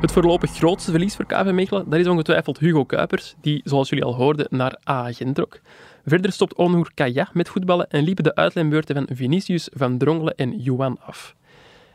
Het 0.00 0.12
voorlopig 0.12 0.50
grootste 0.50 0.90
verlies 0.90 1.16
voor 1.16 1.26
KV 1.26 1.50
Mechelen, 1.50 1.90
dat 1.90 2.00
is 2.00 2.06
ongetwijfeld 2.06 2.58
Hugo 2.58 2.84
Kuipers, 2.84 3.34
die, 3.40 3.60
zoals 3.64 3.88
jullie 3.88 4.04
al 4.04 4.14
hoorden, 4.14 4.46
naar 4.50 4.78
AA 4.88 5.12
Gent 5.12 5.34
trok. 5.34 5.60
Verder 6.04 6.32
stopt 6.32 6.54
Onur 6.54 6.90
Kaya 6.94 7.28
met 7.32 7.48
voetballen 7.48 7.90
en 7.90 8.04
liepen 8.04 8.24
de 8.24 8.34
uitleenbeurten 8.34 8.94
van 8.94 9.16
Vinicius, 9.16 9.68
Van 9.72 9.98
Drongelen 9.98 10.34
en 10.34 10.58
Juan 10.58 10.98
af. 11.00 11.34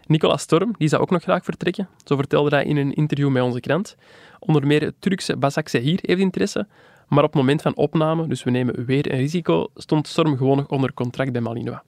Nicolas 0.10 0.42
Storm 0.42 0.76
die 0.78 0.88
zou 0.88 1.02
ook 1.02 1.10
nog 1.10 1.22
graag 1.22 1.44
vertrekken. 1.44 1.88
Zo 2.04 2.16
vertelde 2.16 2.56
hij 2.56 2.66
in 2.66 2.78
een 2.78 2.94
interview 2.94 3.30
met 3.30 3.44
onze 3.44 3.60
krant. 3.60 3.96
Onder 4.40 4.68
meer 4.68 4.82
het 4.82 4.96
Turkse 5.00 5.38
Basak 5.38 5.68
Sehir 5.68 6.00
heeft 6.02 6.20
interesse. 6.20 6.68
Maar 7.08 7.24
op 7.24 7.34
het 7.34 7.42
moment 7.42 7.62
van 7.62 7.76
opname, 7.76 8.28
dus 8.28 8.44
we 8.44 8.52
nemen 8.52 8.86
weer 8.86 9.12
een 9.12 9.18
risico, 9.18 9.68
stond 9.76 10.08
Storm 10.08 10.38
gewoon 10.38 10.58
nog 10.58 10.68
onder 10.68 10.94
contract 10.94 11.32
bij 11.32 11.42
Malinois. 11.42 11.80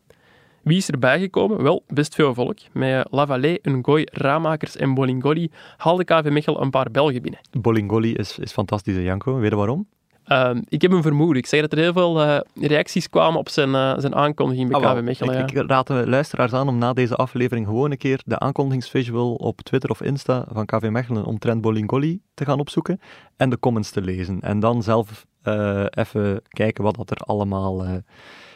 Wie 0.61 0.77
is 0.77 0.89
erbij 0.89 1.19
gekomen? 1.19 1.63
Wel, 1.63 1.83
best 1.87 2.15
veel 2.15 2.33
volk. 2.33 2.57
Met 2.71 3.07
Lavallee, 3.09 3.59
Ngoy, 3.61 4.07
Ramakers 4.11 4.75
en 4.75 4.93
Bolingoli 4.93 5.51
haalde 5.77 6.03
KV 6.03 6.29
Mechelen 6.29 6.61
een 6.61 6.69
paar 6.69 6.91
Belgen 6.91 7.21
binnen. 7.21 7.39
Bolingoli 7.51 8.13
is, 8.13 8.39
is 8.39 8.51
fantastisch, 8.51 8.95
Janko. 8.95 9.35
Weet 9.35 9.49
je 9.49 9.55
waarom? 9.55 9.87
Uh, 10.27 10.51
ik 10.67 10.81
heb 10.81 10.91
een 10.91 11.01
vermoeden. 11.01 11.37
Ik 11.37 11.45
zeg 11.45 11.61
dat 11.61 11.71
er 11.71 11.77
heel 11.77 11.93
veel 11.93 12.21
uh, 12.21 12.39
reacties 12.53 13.09
kwamen 13.09 13.39
op 13.39 13.49
zijn, 13.49 13.69
uh, 13.69 13.93
zijn 13.97 14.15
aankondiging 14.15 14.69
bij 14.69 14.81
ah, 14.81 14.93
KV 14.93 15.01
Mechelen. 15.01 15.39
Ik, 15.39 15.51
ik, 15.51 15.69
raad 15.69 15.87
de 15.87 16.03
luisteraars 16.07 16.53
aan 16.53 16.67
om 16.67 16.77
na 16.77 16.93
deze 16.93 17.15
aflevering 17.15 17.65
gewoon 17.65 17.91
een 17.91 17.97
keer 17.97 18.21
de 18.25 18.39
aankondigingsvisual 18.39 19.33
op 19.33 19.61
Twitter 19.61 19.89
of 19.89 20.01
Insta 20.01 20.45
van 20.51 20.65
KV 20.65 20.87
Mechelen 20.89 21.25
omtrent 21.25 21.61
Bolingoli 21.61 22.21
te 22.33 22.45
gaan 22.45 22.59
opzoeken 22.59 22.99
en 23.37 23.49
de 23.49 23.59
comments 23.59 23.91
te 23.91 24.01
lezen. 24.01 24.39
En 24.41 24.59
dan 24.59 24.83
zelf 24.83 25.25
eh, 25.41 25.85
even 25.89 26.41
kijken 26.47 26.83
wat 26.83 26.95
dat 26.95 27.11
er 27.11 27.17
allemaal 27.17 27.85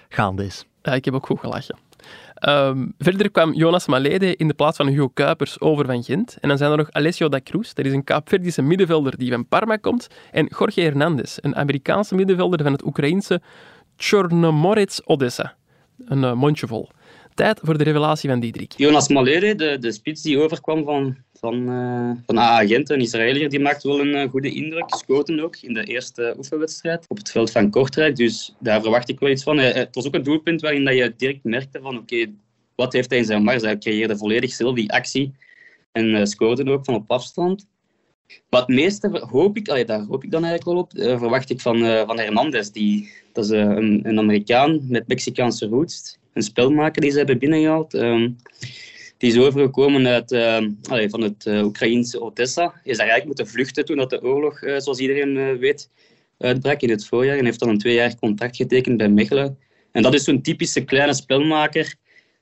gaande 0.09 0.45
is. 0.45 0.65
Ja, 0.81 0.93
ik 0.93 1.05
heb 1.05 1.13
ook 1.13 1.25
goed 1.25 1.39
gelachen. 1.39 1.75
Um, 2.47 2.93
verder 2.97 3.31
kwam 3.31 3.53
Jonas 3.53 3.87
Malede 3.87 4.35
in 4.35 4.47
de 4.47 4.53
plaats 4.53 4.77
van 4.77 4.87
Hugo 4.87 5.07
Kuipers 5.07 5.59
over 5.59 5.85
van 5.85 6.03
Gent. 6.03 6.37
En 6.41 6.49
dan 6.49 6.57
zijn 6.57 6.71
er 6.71 6.77
nog 6.77 6.91
Alessio 6.91 7.29
da 7.29 7.39
Cruz, 7.43 7.73
dat 7.73 7.85
is 7.85 7.93
een 7.93 8.03
Kaapverdische 8.03 8.61
middenvelder 8.61 9.17
die 9.17 9.31
van 9.31 9.47
Parma 9.47 9.75
komt. 9.75 10.07
En 10.31 10.47
Jorge 10.57 10.81
Hernandez, 10.81 11.37
een 11.41 11.55
Amerikaanse 11.55 12.15
middenvelder 12.15 12.63
van 12.63 12.71
het 12.71 12.85
Oekraïense 12.85 13.41
Chornomorets 13.97 15.05
Odessa. 15.05 15.55
Een 16.05 16.23
uh, 16.23 16.33
mondje 16.33 16.67
vol. 16.67 16.89
Tijd 17.35 17.59
voor 17.63 17.77
de 17.77 17.83
revelatie 17.83 18.29
van 18.29 18.39
Diedrik. 18.39 18.73
Jonas 18.77 19.07
Malede, 19.07 19.55
de, 19.55 19.77
de 19.79 19.91
spits 19.91 20.21
die 20.21 20.39
overkwam 20.39 20.83
van, 20.83 21.17
van, 21.33 21.69
uh, 21.69 22.11
van 22.25 22.37
AA 22.37 22.65
Gent, 22.67 22.89
een 22.89 22.99
Israëliër, 22.99 23.49
die 23.49 23.59
maakt 23.59 23.83
wel 23.83 23.99
een 23.99 24.15
uh, 24.15 24.29
goede 24.29 24.51
indruk. 24.51 24.95
Scoten 24.95 25.39
ook 25.39 25.55
in 25.55 25.73
de 25.73 25.83
eerste 25.83 26.33
oefenwedstrijd 26.37 27.05
op 27.07 27.17
het 27.17 27.31
veld 27.31 27.51
van 27.51 27.69
Kortrijk. 27.69 28.15
Dus 28.15 28.55
daar 28.59 28.81
verwacht 28.81 29.09
ik 29.09 29.19
wel 29.19 29.29
iets 29.29 29.43
van. 29.43 29.57
Het 29.57 29.95
was 29.95 30.07
ook 30.07 30.13
een 30.13 30.23
doelpunt 30.23 30.61
waarin 30.61 30.85
dat 30.85 30.95
je 30.95 31.13
direct 31.17 31.43
merkte 31.43 31.79
van 31.81 31.97
oké, 31.97 32.25
wat 32.75 32.93
heeft 32.93 33.09
hij 33.09 33.19
in 33.19 33.25
zijn 33.25 33.43
mars? 33.43 33.61
Hij 33.61 33.77
creëerde 33.77 34.17
volledig 34.17 34.53
zelf 34.53 34.75
die 34.75 34.91
actie 34.91 35.33
en 35.91 36.05
uh, 36.05 36.25
scoorde 36.25 36.71
ook 36.71 36.85
van 36.85 36.95
op 36.95 37.11
afstand. 37.11 37.67
Maar 38.49 38.59
het 38.59 38.69
meeste 38.69 39.25
hoop 39.29 39.57
ik, 39.57 39.87
daar 39.87 40.01
hoop 40.01 40.23
ik 40.23 40.31
dan 40.31 40.43
eigenlijk 40.43 40.77
wel 40.95 41.07
op, 41.07 41.19
verwacht 41.19 41.49
ik 41.49 41.61
van, 41.61 41.79
van 41.79 42.19
Hernandez. 42.19 42.69
Die, 42.69 43.11
dat 43.33 43.43
is 43.45 43.49
een, 43.49 43.99
een 44.03 44.19
Amerikaan 44.19 44.81
met 44.87 45.07
Mexicaanse 45.07 45.67
roots. 45.67 46.17
Een 46.35 46.43
spelmaker 46.43 47.01
die 47.01 47.11
ze 47.11 47.17
hebben 47.17 47.39
binnengehaald. 47.39 47.93
Um, 47.93 48.35
die 49.17 49.31
is 49.31 49.37
overgekomen 49.37 50.07
uit, 50.07 50.31
allee, 50.89 51.09
van 51.09 51.21
het 51.21 51.45
Oekraïense 51.45 52.21
Odessa. 52.21 52.73
Is 52.83 52.97
daar 52.97 53.07
eigenlijk 53.07 53.25
moeten 53.25 53.47
vluchten 53.47 53.85
toen 53.85 53.97
dat 53.97 54.09
de 54.09 54.23
oorlog, 54.23 54.59
zoals 54.59 54.99
iedereen 54.99 55.57
weet, 55.57 55.89
uitbrak 56.37 56.81
in 56.81 56.89
het 56.89 57.05
voorjaar. 57.05 57.37
En 57.37 57.45
heeft 57.45 57.59
dan 57.59 57.69
een 57.69 57.77
tweejarig 57.77 58.15
contract 58.15 58.55
getekend 58.55 58.97
bij 58.97 59.09
Mechelen. 59.09 59.57
En 59.91 60.01
dat 60.01 60.13
is 60.13 60.23
zo'n 60.23 60.41
typische 60.41 60.83
kleine 60.83 61.13
spelmaker 61.13 61.95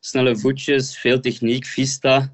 snelle 0.05 0.35
voetjes, 0.35 0.97
veel 0.97 1.19
techniek, 1.19 1.65
vista. 1.65 2.33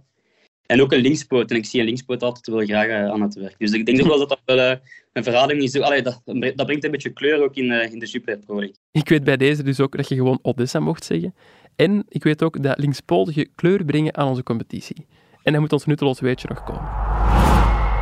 En 0.66 0.82
ook 0.82 0.92
een 0.92 1.01
linkspoot. 1.01 1.51
En 1.51 1.58
ik 1.58 1.66
zie 1.66 1.80
een 1.80 1.86
linkspoot 1.86 2.24
altijd 2.24 2.48
wel 2.48 2.66
graag 2.66 2.88
eh, 2.88 3.12
aan 3.12 3.22
het 3.22 3.36
werk. 3.36 3.56
Dus 3.58 3.72
ik 3.72 3.86
denk 3.86 4.01
ook 4.01 4.08
wel 4.08 4.18
dat 4.18 4.30
dat 4.30 4.42
wel 4.46 4.80
een 5.20 5.32
verhouding 5.32 5.62
is. 5.62 5.80
Allee, 5.80 6.02
dat, 6.02 6.22
dat 6.56 6.66
brengt 6.66 6.84
een 6.84 6.92
beetje 6.92 7.10
kleur 7.10 7.44
ook 7.44 7.56
in, 7.56 7.66
uh, 7.66 7.92
in 7.92 8.00
de 8.00 8.06
Super 8.06 8.38
Pro 8.38 8.56
League. 8.56 8.76
Ik 8.92 9.10
weet 9.10 9.24
bij 9.24 9.38
deze 9.38 9.64
dus 9.64 9.80
ook 9.80 9.98
dat 9.98 10.08
je 10.08 10.16
gewoon 10.16 10.40
Odessa 10.42 10.80
mocht 10.80 11.06
zeggen. 11.06 11.36
En 11.76 12.06
ik 12.08 12.24
weet 12.24 12.44
ook 12.44 12.64
dat 12.64 12.78
linkspotige 12.78 13.48
kleur 13.56 13.86
brengen 13.86 14.18
aan 14.18 14.28
onze 14.28 14.44
competitie. 14.44 15.06
En 15.44 15.52
dan 15.52 15.62
moet 15.62 15.74
ons 15.74 15.86
nutteloos 15.86 16.20
weetje 16.20 16.48
nog 16.50 16.64
komen. 16.64 16.90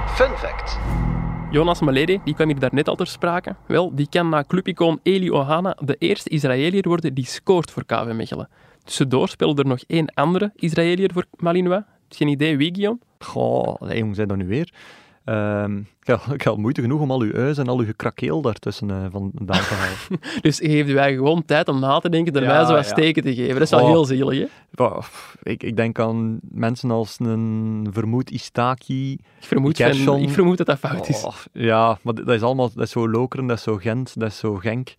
Fun 0.07 0.37
fact. 0.37 0.79
Jonas 1.51 1.81
Malede, 1.81 2.19
die 2.23 2.33
kwam 2.33 2.47
hier 2.47 2.59
daarnet 2.59 2.87
al 2.87 2.95
ter 2.95 3.07
sprake. 3.07 3.55
Wel, 3.67 3.95
die 3.95 4.07
kan 4.09 4.29
na 4.29 4.43
clubicoon 4.43 4.99
Eli 5.03 5.31
Ohana 5.31 5.77
de 5.79 5.95
eerste 5.99 6.29
Israëliër 6.29 6.87
worden 6.87 7.13
die 7.13 7.25
scoort 7.25 7.71
voor 7.71 7.85
KV 7.85 8.11
Mechelen. 8.13 8.49
Tussendoor 8.83 9.29
speelde 9.29 9.61
er 9.61 9.67
nog 9.67 9.79
één 9.87 10.13
andere 10.13 10.51
Israëliër 10.55 11.13
voor 11.13 11.25
Malinois. 11.37 11.83
Geen 12.09 12.27
idee 12.27 12.57
wie, 12.57 12.71
Guillaume? 12.71 12.99
Goh, 13.19 13.75
hoe 13.75 14.15
zijn 14.15 14.27
dat 14.27 14.37
nu 14.37 14.47
weer? 14.47 14.73
Ehm, 15.27 15.77
ik, 15.77 16.07
had, 16.07 16.33
ik 16.33 16.41
had 16.41 16.57
moeite 16.57 16.81
genoeg 16.81 17.01
om 17.01 17.11
al 17.11 17.21
uw 17.21 17.33
uis 17.33 17.57
en 17.57 17.67
al 17.67 17.79
uw 17.79 17.85
gekrakeel 17.85 18.41
daartussen 18.41 18.89
eh, 18.91 19.05
vandaan 19.11 19.61
te 19.61 19.73
halen. 19.73 20.21
Dus 20.41 20.57
je 20.57 20.69
geeft 20.69 20.95
eigen 20.95 21.17
gewoon 21.17 21.45
tijd 21.45 21.67
om 21.67 21.79
na 21.79 21.99
te 21.99 22.09
denken, 22.09 22.33
daarbij 22.33 22.53
Ja, 22.53 22.65
zo 22.65 22.73
wat 22.73 22.85
ja. 22.85 22.91
steken 22.91 23.23
te 23.23 23.35
geven. 23.35 23.53
Dat 23.53 23.61
is 23.61 23.69
wel 23.69 23.79
Oh. 23.79 23.87
heel 23.87 24.05
zielig, 24.05 24.37
hè? 24.37 24.45
Ik, 25.43 25.63
ik 25.63 25.75
denk 25.75 25.99
aan 25.99 26.39
mensen 26.41 26.91
als 26.91 27.15
een 27.19 27.87
vermoed 27.91 28.31
Istaki. 28.31 29.11
Ik 29.13 29.19
vermoed, 29.39 29.77
van- 29.77 30.19
ik 30.19 30.29
vermoed 30.29 30.57
dat 30.57 30.65
dat 30.67 30.79
fout 30.79 31.09
is. 31.09 31.23
Oh, 31.23 31.35
ja, 31.51 31.99
maar 32.01 32.13
dat 32.13 32.29
is 32.29 32.41
allemaal 32.41 32.71
dat 32.73 32.83
is 32.85 32.91
zo 32.91 33.09
Lokeren, 33.09 33.47
dat 33.47 33.57
is 33.57 33.63
zo 33.63 33.75
Gent, 33.75 34.19
dat 34.19 34.29
is 34.29 34.37
zo 34.37 34.55
Genk. 34.55 34.95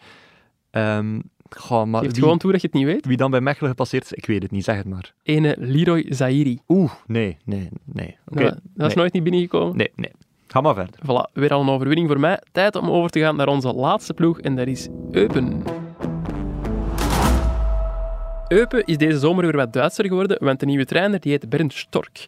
Ehm 0.71 1.21
goh, 1.51 1.85
maar 1.85 2.03
Geef 2.03 2.13
wie, 2.13 2.23
gewoon 2.23 2.39
toe 2.39 2.53
dat 2.53 2.61
je 2.61 2.67
het 2.67 2.77
niet 2.77 2.87
weet. 2.87 3.07
wie 3.07 3.17
dan 3.17 3.31
bij 3.31 3.41
Mechelen 3.41 3.71
gepasseerd 3.71 4.05
is, 4.05 4.13
ik 4.13 4.27
weet 4.27 4.43
het 4.43 4.51
niet, 4.51 4.65
zeg 4.65 4.77
het 4.77 4.87
maar. 4.87 5.13
Ene 5.23 5.57
Leroy 5.59 6.07
Zairi. 6.09 6.59
Oeh, 6.69 6.93
nee, 7.07 7.37
nee, 7.45 7.69
nee. 7.85 8.17
Oké, 8.29 8.59
dat, 8.75 8.89
is 8.89 8.95
nooit 8.95 9.13
niet 9.13 9.23
binnengekomen. 9.23 9.77
Nee, 9.77 9.91
nee. 9.95 10.13
Ga 10.47 10.61
maar 10.61 10.75
verder. 10.75 11.01
Voilà, 11.03 11.33
weer 11.33 11.53
al 11.53 11.61
een 11.61 11.69
overwinning 11.69 12.09
voor 12.09 12.21
mij. 12.21 12.43
Tijd 12.53 12.77
om 12.77 12.91
over 12.91 13.11
te 13.11 13.21
gaan 13.21 13.37
naar 13.37 13.49
onze 13.49 13.73
laatste 13.73 14.15
ploeg 14.15 14.41
en 14.41 14.57
dat 14.57 14.67
is 14.67 14.89
Eupen. 15.11 15.63
Eupen 18.49 18.85
is 18.85 18.97
deze 18.97 19.19
zomer 19.19 19.45
weer 19.45 19.57
wat 19.57 19.73
Duitser 19.73 20.07
geworden, 20.07 20.45
want 20.45 20.61
de 20.61 20.67
nieuwe 20.67 20.85
trainer 20.85 21.21
die 21.21 21.33
heet 21.33 21.49
Bernd 21.49 21.73
Stork. 21.73 22.27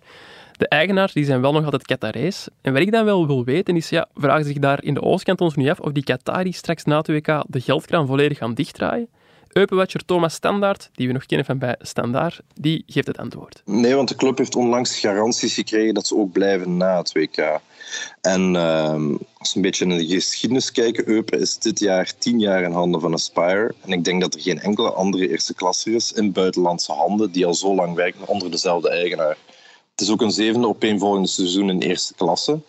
De 0.60 0.68
eigenaars 0.68 1.12
die 1.12 1.24
zijn 1.24 1.40
wel 1.40 1.52
nog 1.52 1.64
altijd 1.64 1.86
Qatarees. 1.86 2.48
En 2.60 2.72
wat 2.72 2.82
ik 2.82 2.92
dan 2.92 3.04
wel 3.04 3.26
wil 3.26 3.44
weten 3.44 3.76
is, 3.76 3.88
ja, 3.88 4.08
vragen 4.14 4.44
zich 4.44 4.58
daar 4.58 4.82
in 4.82 4.94
de 4.94 5.02
Oostkant 5.02 5.40
ons 5.40 5.54
nu 5.54 5.70
af 5.70 5.80
of 5.80 5.92
die 5.92 6.04
Qataris 6.04 6.56
straks 6.56 6.84
na 6.84 6.96
het 6.96 7.06
WK 7.06 7.44
de 7.46 7.60
geldkraan 7.60 8.06
volledig 8.06 8.38
gaan 8.38 8.54
dichtdraaien. 8.54 9.08
Eupenwatcher 9.48 10.04
Thomas 10.04 10.34
Standaard, 10.34 10.90
die 10.92 11.06
we 11.06 11.12
nog 11.12 11.26
kennen 11.26 11.46
van 11.46 11.58
bij 11.58 11.76
Standaard, 11.78 12.40
die 12.54 12.82
geeft 12.86 13.06
het 13.06 13.18
antwoord. 13.18 13.62
Nee, 13.64 13.94
want 13.94 14.08
de 14.08 14.14
club 14.14 14.38
heeft 14.38 14.56
onlangs 14.56 14.98
garanties 14.98 15.54
gekregen 15.54 15.94
dat 15.94 16.06
ze 16.06 16.16
ook 16.16 16.32
blijven 16.32 16.76
na 16.76 16.98
het 16.98 17.12
WK. 17.12 17.60
En 18.20 18.56
ehm, 18.56 19.16
als 19.38 19.52
we 19.52 19.56
een 19.56 19.62
beetje 19.62 19.86
naar 19.86 19.98
de 19.98 20.06
geschiedenis 20.06 20.72
kijken, 20.72 21.08
Eupen 21.08 21.40
is 21.40 21.58
dit 21.58 21.78
jaar 21.78 22.12
tien 22.18 22.38
jaar 22.38 22.62
in 22.62 22.72
handen 22.72 23.00
van 23.00 23.12
Aspire. 23.12 23.74
En 23.80 23.92
ik 23.92 24.04
denk 24.04 24.20
dat 24.20 24.34
er 24.34 24.40
geen 24.40 24.60
enkele 24.60 24.92
andere 24.92 25.28
eerste 25.28 25.54
klasser 25.54 25.94
is 25.94 26.12
in 26.12 26.32
buitenlandse 26.32 26.92
handen 26.92 27.32
die 27.32 27.46
al 27.46 27.54
zo 27.54 27.74
lang 27.74 27.94
werkt 27.94 28.24
onder 28.24 28.50
dezelfde 28.50 28.90
eigenaar. 28.90 29.36
Het 30.00 30.08
is 30.08 30.14
ook 30.14 30.22
een 30.22 30.32
zevende 30.32 30.68
opeenvolgende 30.68 31.28
seizoen 31.28 31.70
in 31.70 31.80
eerste 31.80 32.14
klasse. 32.14 32.60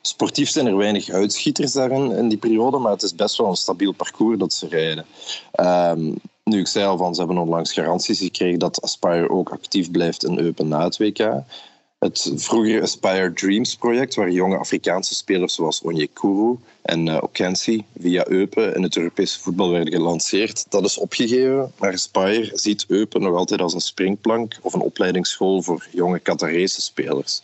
Sportief 0.00 0.50
zijn 0.50 0.66
er 0.66 0.76
weinig 0.76 1.08
uitschieters 1.08 1.72
daarin 1.72 2.12
in 2.12 2.28
die 2.28 2.38
periode, 2.38 2.78
maar 2.78 2.92
het 2.92 3.02
is 3.02 3.14
best 3.14 3.36
wel 3.36 3.48
een 3.48 3.56
stabiel 3.56 3.92
parcours 3.92 4.38
dat 4.38 4.52
ze 4.52 4.68
rijden. 4.68 5.06
Ehm, 5.52 6.12
nu, 6.44 6.58
ik 6.58 6.66
zei 6.66 6.86
al 6.86 6.96
van, 6.96 7.14
ze 7.14 7.20
hebben 7.20 7.38
onlangs 7.38 7.72
garanties 7.72 8.18
gekregen 8.18 8.58
dat 8.58 8.82
Aspire 8.82 9.30
ook 9.30 9.50
actief 9.50 9.90
blijft 9.90 10.24
in 10.24 10.38
Eupen 10.38 10.68
na 10.68 10.84
het 10.84 10.98
WK. 10.98 11.18
Het 12.02 12.32
vroegere 12.34 12.82
Aspire 12.82 13.32
Dreams 13.32 13.76
project, 13.76 14.14
waar 14.14 14.30
jonge 14.30 14.58
Afrikaanse 14.58 15.14
spelers 15.14 15.54
zoals 15.54 15.82
Onyekuru 15.82 16.56
en 16.82 17.06
uh, 17.06 17.18
Okensi 17.22 17.84
via 17.98 18.28
Eupen 18.28 18.74
in 18.74 18.82
het 18.82 18.96
Europese 18.96 19.40
voetbal 19.40 19.70
werden 19.70 19.92
gelanceerd, 19.92 20.66
dat 20.68 20.84
is 20.84 20.98
opgegeven. 20.98 21.72
Maar 21.78 21.92
Aspire 21.92 22.50
ziet 22.54 22.84
Eupen 22.88 23.20
nog 23.20 23.36
altijd 23.36 23.60
als 23.60 23.74
een 23.74 23.80
springplank 23.80 24.58
of 24.62 24.74
een 24.74 24.80
opleidingsschool 24.80 25.62
voor 25.62 25.86
jonge 25.90 26.18
Qatarese 26.18 26.80
spelers, 26.80 27.42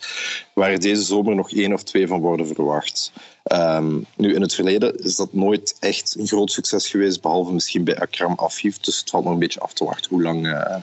waar 0.53 0.79
deze 0.79 1.03
zomer 1.03 1.35
nog 1.35 1.51
één 1.51 1.73
of 1.73 1.83
twee 1.83 2.07
van 2.07 2.19
worden 2.19 2.47
verwacht. 2.47 3.11
Um, 3.53 4.05
nu, 4.15 4.33
in 4.33 4.41
het 4.41 4.55
verleden 4.55 5.03
is 5.03 5.15
dat 5.15 5.33
nooit 5.33 5.77
echt 5.79 6.15
een 6.19 6.27
groot 6.27 6.51
succes 6.51 6.89
geweest, 6.89 7.21
behalve 7.21 7.53
misschien 7.53 7.83
bij 7.83 7.99
Akram 7.99 8.33
Afif. 8.35 8.77
Dus 8.77 8.99
het 8.99 9.09
valt 9.09 9.23
nog 9.23 9.33
een 9.33 9.39
beetje 9.39 9.59
af 9.59 9.73
te 9.73 9.85
wachten 9.85 10.09
hoe 10.09 10.21
lang, 10.21 10.47
uh, 10.47 10.75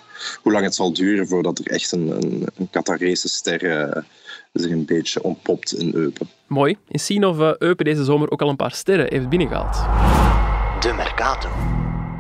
hoe 0.43 0.53
lang 0.53 0.65
het 0.65 0.75
zal 0.75 0.93
duren 0.93 1.29
voordat 1.29 1.59
er 1.59 1.67
echt 1.67 1.93
een, 1.93 2.09
een, 2.09 2.47
een 2.57 2.71
Qatarese 2.71 3.29
ster 3.29 3.63
uh, 3.63 4.03
zich 4.53 4.71
een 4.71 4.85
beetje 4.85 5.23
ontpopt 5.23 5.75
in 5.75 5.95
Eupen. 5.95 6.29
Mooi. 6.47 6.77
En 6.89 7.01
zien 7.01 7.27
of 7.27 7.39
uh, 7.39 7.55
Eupen 7.59 7.85
deze 7.85 8.05
zomer 8.05 8.31
ook 8.31 8.43
al 8.43 8.49
een 8.49 8.57
paar 8.57 8.75
sterren 8.75 9.07
heeft 9.09 9.29
binnengehaald. 9.29 9.75
De 10.83 10.93
Mercato. 10.93 11.49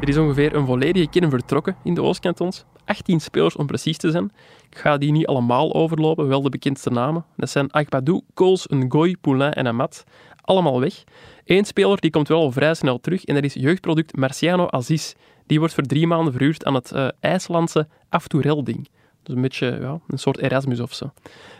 Er 0.00 0.08
is 0.08 0.16
ongeveer 0.16 0.54
een 0.54 0.66
volledige 0.66 1.08
kern 1.08 1.30
vertrokken 1.30 1.76
in 1.84 1.94
de 1.94 2.02
Oostkantons. 2.02 2.64
18 2.84 3.20
spelers 3.20 3.56
om 3.56 3.66
precies 3.66 3.96
te 3.96 4.10
zijn. 4.10 4.32
Ik 4.70 4.78
ga 4.78 4.96
die 4.96 5.12
niet 5.12 5.26
allemaal 5.26 5.74
overlopen, 5.74 6.28
wel 6.28 6.42
de 6.42 6.48
bekendste 6.48 6.90
namen. 6.90 7.24
Dat 7.36 7.50
zijn 7.50 7.70
Akbadou, 7.70 8.20
Kools, 8.34 8.66
Ngoy, 8.66 9.16
Poulain 9.20 9.52
en 9.52 9.66
Amat. 9.66 10.04
Allemaal 10.46 10.80
weg. 10.80 11.04
Eén 11.44 11.64
speler 11.64 12.00
die 12.00 12.10
komt 12.10 12.28
wel 12.28 12.52
vrij 12.52 12.74
snel 12.74 13.00
terug 13.00 13.24
en 13.24 13.34
dat 13.34 13.44
is 13.44 13.54
jeugdproduct 13.54 14.16
Marciano 14.16 14.68
Aziz. 14.68 15.14
Die 15.46 15.58
wordt 15.58 15.74
voor 15.74 15.82
drie 15.82 16.06
maanden 16.06 16.32
verhuurd 16.32 16.64
aan 16.64 16.74
het 16.74 16.92
uh, 16.94 17.08
IJslandse 17.20 17.88
Aftoerelding. 18.08 18.88
Dus 19.26 19.35
een 19.35 19.42
beetje 19.42 19.78
ja, 19.80 20.00
een 20.09 20.18
soort 20.18 20.38
Erasmus 20.38 20.80
of 20.80 20.95
zo. 20.95 21.11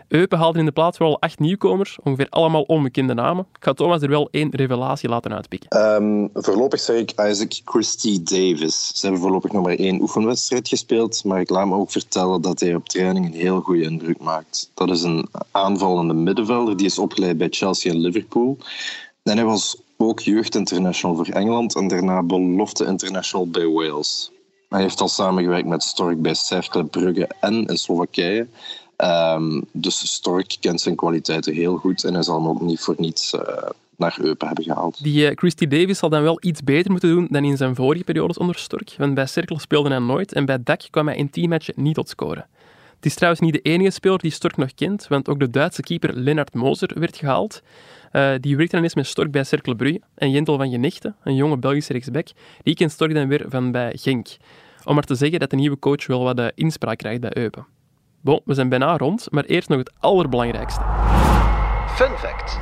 Eupen 0.09 0.39
haalde 0.39 0.59
in 0.59 0.65
de 0.65 0.73
plaats 0.73 0.99
wel 0.99 1.21
acht 1.21 1.39
nieuwkomers, 1.39 1.99
ongeveer 2.03 2.27
allemaal 2.31 2.63
onbekende 2.63 3.15
namen. 3.15 3.47
Ik 3.59 3.65
ga 3.65 3.73
Thomas 3.73 4.03
er 4.03 4.09
wel 4.09 4.29
één 4.31 4.51
revelatie 4.55 5.09
laten 5.09 5.35
uitpikken. 5.35 5.95
Um, 5.95 6.31
voorlopig 6.35 6.81
zeg 6.81 6.97
ik 6.97 7.11
Isaac 7.11 7.61
Christie 7.65 8.23
Davis. 8.23 8.91
Ze 8.95 9.01
hebben 9.07 9.21
voorlopig 9.21 9.53
nog 9.53 9.65
maar 9.65 9.75
één 9.75 10.01
oefenwedstrijd 10.01 10.69
gespeeld, 10.69 11.25
maar 11.25 11.41
ik 11.41 11.51
laat 11.51 11.67
me 11.67 11.75
ook 11.75 11.91
vertellen 11.91 12.41
dat 12.41 12.61
hij 12.61 12.75
op 12.75 12.89
training 12.89 13.27
een 13.27 13.41
heel 13.41 13.61
goede 13.61 13.83
indruk 13.83 14.21
maakt. 14.21 14.71
Dat 14.75 14.91
is 14.91 15.03
een 15.03 15.29
aanvallende 15.51 16.15
middenvelder, 16.15 16.77
die 16.77 16.87
is 16.87 16.99
opgeleid 16.99 17.39
bij 17.39 17.49
Chelsea 17.51 17.93
en 17.93 17.99
Liverpool. 17.99 18.59
En 19.23 19.37
hij 19.37 19.47
was 19.47 19.77
ook 19.97 20.21
jeugdinternational 20.21 21.17
voor 21.17 21.27
Engeland 21.27 21.77
en 21.77 21.89
daarna 21.89 22.23
belofte 22.23 22.85
international 22.85 23.49
bij 23.49 23.67
Wales. 23.67 24.31
Hij 24.69 24.83
heeft 24.83 25.01
al 25.01 25.09
samengewerkt 25.09 25.69
met 25.69 25.83
Stork 25.83 26.23
bij 26.23 26.35
Cercle 26.35 26.85
Brugge 26.85 27.29
en 27.41 27.67
in 27.67 27.77
Slowakije. 27.77 28.47
Um, 28.97 29.65
dus 29.73 30.13
Stork 30.13 30.57
kent 30.61 30.81
zijn 30.81 30.97
kwaliteiten 30.97 31.55
heel 31.55 31.77
goed 31.77 32.05
en 32.05 32.15
hij 32.15 32.23
zal 32.23 32.37
hem 32.37 32.49
ook 32.49 32.61
niet 32.61 32.81
voor 32.81 32.95
niets 32.99 33.33
uh, 33.33 33.41
naar 33.97 34.19
Eupen 34.21 34.47
hebben 34.47 34.65
gehaald. 34.65 35.03
Die 35.03 35.31
uh, 35.31 35.37
Christy 35.37 35.67
Davis 35.67 35.99
zal 35.99 36.09
dan 36.09 36.23
wel 36.23 36.39
iets 36.41 36.63
beter 36.63 36.91
moeten 36.91 37.09
doen 37.09 37.27
dan 37.31 37.45
in 37.45 37.57
zijn 37.57 37.75
vorige 37.75 38.05
periodes 38.05 38.39
onder 38.39 38.59
Stork, 38.59 38.95
want 38.99 39.15
bij 39.15 39.27
Cercle 39.27 39.61
speelde 39.61 39.89
hij 39.89 39.99
nooit 39.99 40.33
en 40.33 40.45
bij 40.45 40.63
DAC 40.63 40.83
kwam 40.91 41.07
hij 41.07 41.17
in 41.17 41.31
teammatchen 41.31 41.75
niet 41.77 41.95
tot 41.95 42.09
scoren. 42.09 42.47
Is 43.07 43.15
trouwens 43.15 43.43
niet 43.43 43.53
de 43.53 43.61
enige 43.61 43.91
speler 43.91 44.19
die 44.19 44.31
Stork 44.31 44.57
nog 44.57 44.75
kent, 44.75 45.09
want 45.09 45.29
ook 45.29 45.39
de 45.39 45.51
Duitse 45.51 45.83
keeper 45.83 46.15
Lennart 46.15 46.55
Moser 46.55 46.91
werd 46.95 47.17
gehaald. 47.17 47.63
Uh, 48.13 48.35
die 48.41 48.57
werkte 48.57 48.75
dan 48.75 48.85
eens 48.85 48.95
met 48.95 49.07
Stork 49.07 49.31
bij 49.31 49.45
Cercle 49.45 49.77
Brugge 49.77 50.01
en 50.15 50.31
Jentel 50.31 50.57
van 50.57 50.71
Genechte, 50.71 51.15
een 51.23 51.35
jonge 51.35 51.59
Belgische 51.59 51.93
rechtsback, 51.93 52.29
die 52.63 52.75
kent 52.75 52.93
Stork 52.93 53.15
dan 53.15 53.29
weer 53.29 53.45
van 53.49 53.73
bij 53.73 53.93
Genk. 53.97 54.37
Om 54.85 54.95
maar 54.95 55.05
te 55.05 55.15
zeggen 55.15 55.41
dat 55.41 55.51
de 55.51 55.57
nieuwe 55.57 55.79
coach 55.79 56.07
wel 56.07 56.23
wat 56.23 56.39
uh, 56.39 56.47
inspraak 56.55 56.99
krijgt 56.99 57.21
bij 57.21 57.37
Eupen. 57.37 57.67
Bon, 58.21 58.41
we 58.45 58.55
zijn 58.55 58.69
bijna 58.69 58.97
rond, 58.97 59.27
maar 59.31 59.45
eerst 59.45 59.69
nog 59.69 59.79
het 59.79 59.93
allerbelangrijkste. 59.99 60.81
Fun 61.97 62.17
fact. 62.19 62.59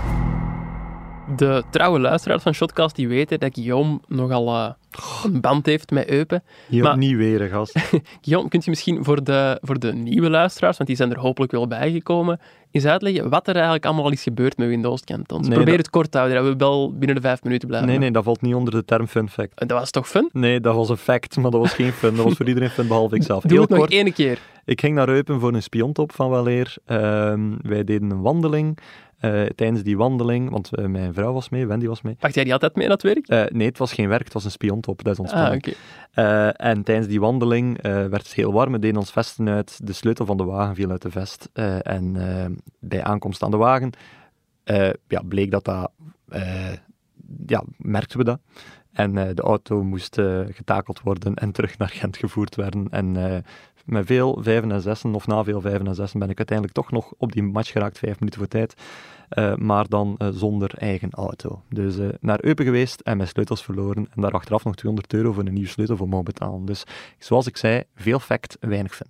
De 1.36 1.62
trouwe 1.70 2.00
luisteraars 2.00 2.42
van 2.42 2.54
Shotcast 2.54 2.96
die 2.96 3.08
weten 3.08 3.40
dat 3.40 3.54
Guillaume 3.54 4.00
nogal 4.08 4.48
uh, 4.48 4.70
een 5.24 5.40
band 5.40 5.66
heeft 5.66 5.90
met 5.90 6.08
Eupen. 6.08 6.42
Maar, 6.70 6.96
niet 6.96 7.16
weer, 7.16 7.48
gast. 7.48 7.78
Guillaume, 8.22 8.48
kunt 8.48 8.64
je 8.64 8.70
misschien 8.70 9.04
voor 9.04 9.24
de, 9.24 9.58
voor 9.62 9.78
de 9.78 9.92
nieuwe 9.92 10.30
luisteraars, 10.30 10.76
want 10.76 10.88
die 10.88 10.98
zijn 10.98 11.10
er 11.10 11.18
hopelijk 11.18 11.52
wel 11.52 11.66
bijgekomen, 11.66 12.40
eens 12.70 12.84
uitleggen 12.84 13.28
wat 13.28 13.48
er 13.48 13.54
eigenlijk 13.54 13.84
allemaal 13.84 14.10
is 14.10 14.22
gebeurd 14.22 14.56
met 14.56 14.68
Windows 14.68 15.04
Cantons? 15.04 15.46
Nee, 15.46 15.56
Probeer 15.56 15.76
dat... 15.76 15.86
het 15.86 15.94
kort 15.94 16.10
te 16.10 16.18
houden, 16.18 16.42
dat 16.42 16.52
we 16.52 16.56
wel 16.56 16.92
binnen 16.92 17.16
de 17.16 17.22
vijf 17.22 17.42
minuten 17.42 17.68
blijven. 17.68 17.88
Nee, 17.88 17.98
nee, 17.98 18.10
dat 18.10 18.24
valt 18.24 18.42
niet 18.42 18.54
onder 18.54 18.74
de 18.74 18.84
term 18.84 19.06
fun 19.06 19.28
fact. 19.28 19.68
Dat 19.68 19.78
was 19.78 19.90
toch 19.90 20.08
fun? 20.08 20.28
Nee, 20.32 20.60
dat 20.60 20.74
was 20.74 20.88
een 20.88 20.96
fact, 20.96 21.36
maar 21.36 21.50
dat 21.50 21.60
was 21.60 21.72
geen 21.72 21.92
fun. 21.92 22.14
Dat 22.16 22.24
was 22.24 22.34
voor 22.34 22.48
iedereen 22.48 22.70
fun, 22.70 22.86
behalve 22.86 23.16
ikzelf. 23.16 23.42
Doe 23.42 23.52
Heel 23.52 23.60
het 23.60 23.70
nog 23.70 23.78
kort. 23.78 23.92
één 23.92 24.12
keer. 24.12 24.38
Ik 24.64 24.80
ging 24.80 24.94
naar 24.94 25.08
Eupen 25.08 25.40
voor 25.40 25.54
een 25.54 25.62
spiontop 25.62 26.12
van 26.12 26.30
weleer. 26.30 26.76
Um, 26.86 27.58
wij 27.62 27.84
deden 27.84 28.10
een 28.10 28.20
wandeling. 28.20 28.78
Uh, 29.24 29.46
tijdens 29.46 29.82
die 29.82 29.96
wandeling, 29.96 30.50
want 30.50 30.70
uh, 30.78 30.86
mijn 30.86 31.14
vrouw 31.14 31.32
was 31.32 31.48
mee, 31.48 31.66
Wendy 31.66 31.86
was 31.86 32.02
mee. 32.02 32.16
Wacht 32.20 32.34
jij 32.34 32.44
die 32.44 32.52
altijd 32.52 32.74
mee 32.74 32.86
naar 32.86 32.96
het 32.96 33.06
werk? 33.06 33.30
Uh, 33.30 33.58
nee, 33.58 33.66
het 33.66 33.78
was 33.78 33.92
geen 33.92 34.08
werk, 34.08 34.24
het 34.24 34.32
was 34.32 34.44
een 34.44 34.50
spiontop, 34.50 35.04
dat 35.04 35.12
is 35.12 35.18
ontspanning. 35.18 35.66
Ah, 35.66 35.72
okay. 36.10 36.50
en 36.50 36.82
tijdens 36.82 37.06
die 37.06 37.20
wandeling 37.20 37.82
werd 37.82 38.22
het 38.22 38.34
heel 38.34 38.52
warm, 38.52 38.72
we 38.72 38.78
deden 38.78 38.96
ons 38.96 39.12
vesten 39.12 39.48
uit, 39.48 39.86
de 39.86 39.92
sleutel 39.92 40.26
van 40.26 40.36
de 40.36 40.44
wagen 40.44 40.74
viel 40.74 40.90
uit 40.90 41.02
de 41.02 41.10
vest. 41.10 41.48
en 41.82 42.16
bij 42.78 43.02
aankomst 43.02 43.42
aan 43.42 43.50
de 43.50 43.56
wagen 43.56 43.90
ja, 45.08 45.22
bleek 45.28 45.50
dat 45.50 45.64
dat, 45.64 45.90
ja, 47.46 47.62
merkten 47.76 48.18
we 48.18 48.24
dat. 48.24 48.40
En 48.92 49.14
de 49.34 49.42
auto 49.42 49.84
moest 49.84 50.20
getakeld 50.48 51.00
worden 51.00 51.34
en 51.34 51.52
terug 51.52 51.78
naar 51.78 51.88
Gent 51.88 52.16
gevoerd 52.16 52.54
werden. 52.54 52.86
En 52.90 53.16
met 53.84 54.06
veel 54.06 54.38
vijven 54.40 54.72
en 54.72 54.80
zessen, 54.80 55.14
of 55.14 55.26
na 55.26 55.44
veel 55.44 55.60
vijven 55.60 55.86
en 55.86 55.94
zessen, 55.94 56.18
ben 56.18 56.30
ik 56.30 56.38
uiteindelijk 56.38 56.76
toch 56.76 56.90
nog 56.90 57.12
op 57.16 57.32
die 57.32 57.42
match 57.42 57.72
geraakt, 57.72 57.98
vijf 57.98 58.18
minuten 58.18 58.40
voor 58.40 58.48
tijd. 58.48 58.74
Uh, 59.38 59.54
maar 59.54 59.88
dan 59.88 60.14
uh, 60.18 60.28
zonder 60.32 60.70
eigen 60.78 61.10
auto. 61.10 61.62
Dus 61.68 61.96
uh, 61.96 62.08
naar 62.20 62.38
Eupen 62.44 62.64
geweest 62.64 63.00
en 63.00 63.16
mijn 63.16 63.28
sleutels 63.28 63.62
verloren. 63.62 64.08
En 64.14 64.22
daar 64.22 64.30
achteraf 64.30 64.64
nog 64.64 64.74
200 64.74 65.14
euro 65.14 65.32
voor 65.32 65.44
een 65.44 65.52
nieuwe 65.52 65.68
sleutel 65.68 65.96
voor 65.96 66.08
mogen 66.08 66.24
betalen. 66.24 66.64
Dus 66.64 66.84
zoals 67.18 67.46
ik 67.46 67.56
zei, 67.56 67.82
veel 67.94 68.18
fact, 68.18 68.56
weinig 68.60 68.94
fun. 68.94 69.06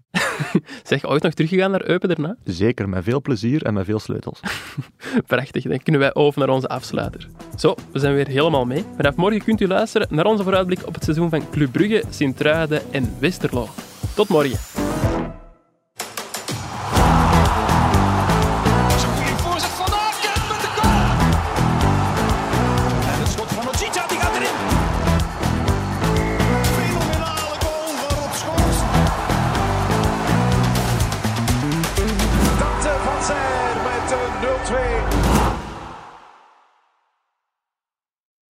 zeg, 0.83 1.05
ooit 1.05 1.23
nog 1.23 1.33
teruggegaan 1.33 1.71
naar 1.71 1.89
Eupen 1.89 2.09
daarna? 2.09 2.37
Zeker, 2.45 2.89
met 2.89 3.05
veel 3.05 3.21
plezier 3.21 3.63
en 3.63 3.75
met 3.75 3.85
veel 3.85 3.99
sleutels. 3.99 4.41
Prachtig, 5.27 5.63
dan 5.63 5.83
kunnen 5.83 6.01
wij 6.01 6.15
over 6.15 6.41
naar 6.41 6.49
onze 6.49 6.69
afsluiter. 6.69 7.29
Zo, 7.57 7.75
we 7.93 7.99
zijn 7.99 8.15
weer 8.15 8.29
helemaal 8.29 8.65
mee. 8.65 8.85
Vanaf 8.97 9.17
morgen 9.17 9.45
kunt 9.45 9.61
u 9.61 9.67
luisteren 9.67 10.07
naar 10.11 10.27
onze 10.27 10.43
vooruitblik 10.43 10.87
op 10.87 10.95
het 10.95 11.05
seizoen 11.05 11.31
van 11.31 11.51
Club 11.51 11.73
Brugge, 11.73 12.03
Sint-Truiden 12.11 12.93
en 12.93 13.15
Westerlo. 13.19 13.69
Tot 14.15 14.29
morgen. 14.29 14.74